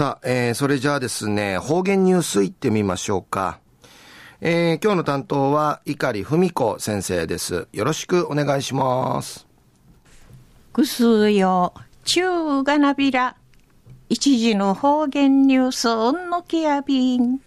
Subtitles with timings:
[0.00, 3.60] さあ、えー、それじゃあですね、方言ニュースいってみましょうか。
[4.40, 7.68] えー、今日の担当は碇文子先生です。
[7.74, 9.46] よろしくお願いします。
[10.72, 11.74] ぐすよ、
[12.04, 13.36] 中がなびら、
[14.08, 17.38] 一時の方言ニュースうんのきやびん。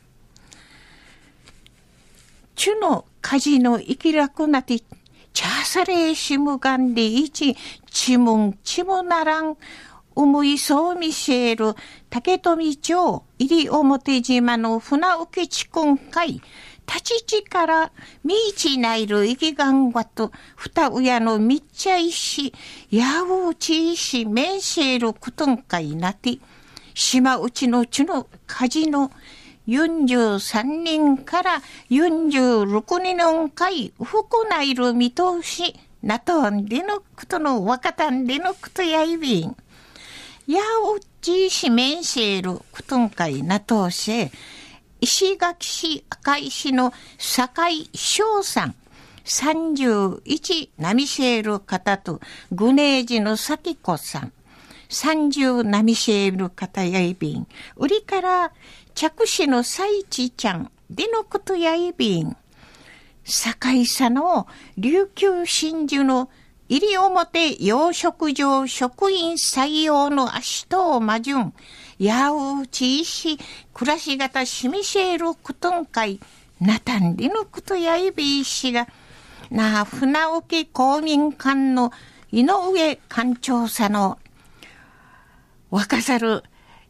[2.54, 7.58] 中の火事の生きらくなて、チャーサレーシムガンで一、
[7.90, 9.58] ちむんちむならん、
[10.16, 11.74] うむいそうみせる、
[12.10, 16.42] 竹富町、入表島の船受地今回、
[16.86, 17.92] 立ち地から
[18.24, 22.54] みいちないるいきがんわと、ふたうやのみっちゃいし、
[22.90, 26.40] やうちいし、めんせることんかいなて、
[26.94, 29.12] 島うちのちの火事の
[29.68, 39.56] 43人から46人の会、ふくないる見通し、なとんでのことのわかたんでのことやいびん。
[40.48, 44.30] やうちしめんせることんかいなとせ、
[45.00, 48.76] 石垣市赤石の坂井翔さん、
[49.24, 52.20] 31ナミシェール方と、
[52.52, 54.34] グネージの咲子さん、
[54.90, 57.48] 30ナミシェール方やいびん、
[57.78, 58.52] 売りから
[58.96, 62.36] 着手の最地ちゃん、でのことやいびん、
[63.24, 64.48] 堺さの
[64.78, 66.30] 琉球真珠の
[66.70, 71.54] 入表養殖場職員採用の足と魔順、
[72.00, 73.38] やうちいし、
[73.74, 76.20] 暮らし方しみせることんかい、
[76.62, 78.88] なたんりのことやいびいしが、
[79.52, 81.92] なあ、船沖公民館の
[82.32, 84.18] 井上館長さの、
[85.70, 86.44] 若さる、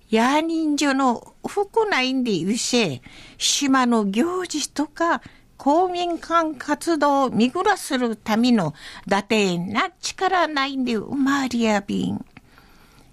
[0.09, 3.01] や人女の福ないんでゆせ、
[3.39, 5.23] 島の行事とか、
[5.57, 8.73] 公民館活動を見ぐらするための、
[9.07, 12.25] だてな力ないんで生まれやびん。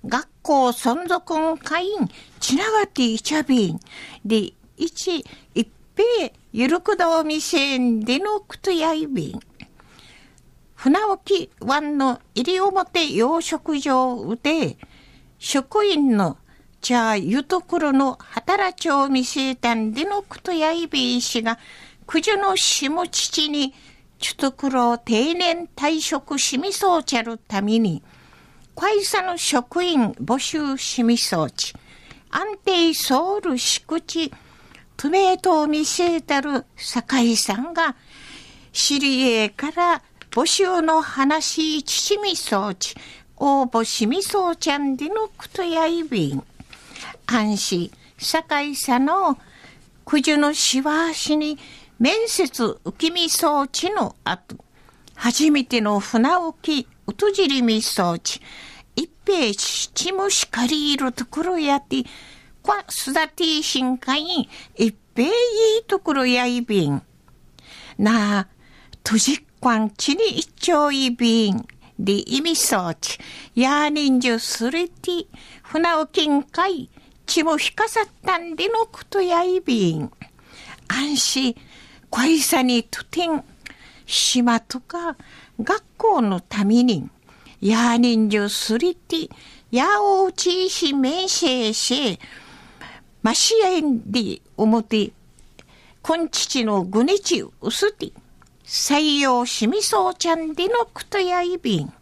[0.06, 2.08] 学校存続の会員、
[2.40, 3.80] ちながっていちゃびん。
[4.24, 5.24] で、一、
[5.54, 9.40] 一平、ゆるくどみせんでのくとやいびん。
[10.74, 14.78] 船沖湾の入表養殖場で、
[15.38, 16.38] 職員の
[16.80, 21.58] じゃあ、ゆとくろの働きを見せたんでのくとやいびんしが、
[22.12, 23.72] 九十の下父に、
[24.18, 28.02] ちゅとくろ定年退職しみそうちゃるために、
[28.74, 31.72] 会社の職員募集しみそうち、
[32.32, 34.32] 安定ソウル敷地、
[34.96, 37.94] トメトを見せたる酒井さんが、
[38.72, 42.96] 知り合いから募集の話、父みそうち、
[43.36, 46.42] 応募しみそうちゃんでのことやいびん。
[47.26, 49.38] 安心、酒井さんの
[50.04, 51.56] 九十のしわしに
[52.00, 54.56] 面接受けみそうちの後、
[55.14, 58.40] 初めての船浮き、うとじりみそうち、
[58.96, 62.04] 一平七もしかりいるところやって、
[62.62, 65.30] こすだてしんかい、一平い
[65.80, 67.02] いところやいびん。
[67.98, 68.46] なあ、
[69.04, 71.68] とじっこんちに一丁いびん。
[71.98, 73.18] で意味そうち、
[73.54, 75.26] やにんじゅすれて、
[75.62, 76.88] 船をきんかい、
[77.26, 80.10] ちもひかさったんでのことやいびん。
[80.88, 81.56] 安心、
[82.10, 83.44] こいさにとてん、
[84.04, 85.16] 島とか
[85.62, 87.08] 学校のために、
[87.60, 89.28] やにんじゅすりて、
[89.70, 92.18] やおうちいしめんせいし、
[93.22, 95.12] ましえんでおもて、
[96.02, 98.12] こんちちのぐねちうすて、
[98.64, 101.92] 採用しみそうちゃんでのくとやいびん。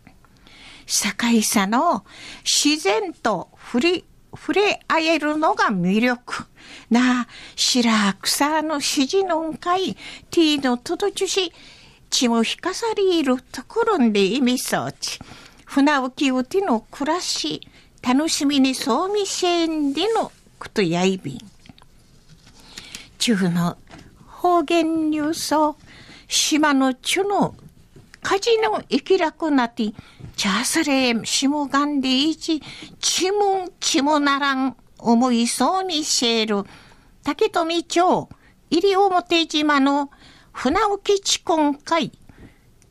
[0.86, 2.06] 堺さの
[2.44, 4.04] 自然と触れ、
[4.40, 6.46] 触れ合えるのが魅力。
[6.90, 9.94] なあ、白草の指示のんかい、
[10.30, 11.52] ティーのとどちし、
[12.10, 15.18] 血も引かされるところんで意味そうち。
[15.66, 17.60] 船浮きうての暮らし、
[18.02, 21.38] 楽しみにそうみせんでのことやいびん。
[23.18, 23.76] 中の
[24.26, 25.76] 方言ニュースを、
[26.28, 27.54] 島の中の
[28.28, 29.84] 火事の生きらくなって、
[30.36, 32.60] チャーサレーしもがんでいち、
[33.00, 36.64] ちもちもならん、思いそうにせる、
[37.24, 38.28] 竹富町、
[38.68, 40.10] 入表島の
[40.52, 42.12] 船浮き地根会、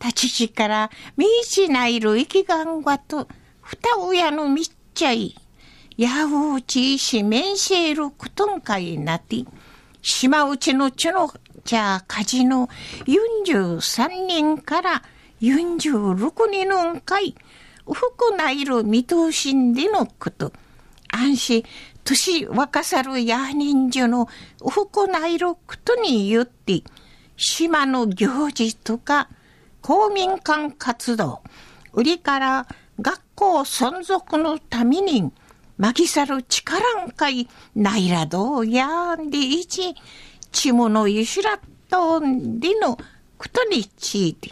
[0.03, 3.27] 立ち地からみいちないる生きがんわと、
[3.61, 5.35] 二親のみっちゃい、
[5.97, 9.45] やうちいしめんせることんかいなて、
[10.01, 11.31] 島内のちの、
[11.63, 12.69] じゃあ火事の
[13.05, 15.03] 43人から
[15.41, 17.35] 46人の会、
[17.85, 20.51] 福ないる見通しんでのこと。
[21.11, 21.63] 安心、
[22.03, 24.27] 年若さるや人女の
[24.59, 26.83] 福ないることによって、
[27.37, 29.29] 島の行事とか、
[29.81, 31.41] 公民館活動、
[31.93, 32.67] 売りから
[32.99, 35.31] 学校存続のために、
[35.77, 39.95] まぎさる力んかい、ないらどうやんでいち、
[40.51, 41.59] ちものゆしらっ
[41.89, 42.97] とんでの、
[43.37, 44.51] ことにちいて、